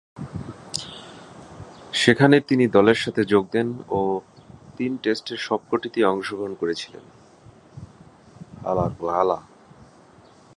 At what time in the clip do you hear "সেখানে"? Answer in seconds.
1.93-2.39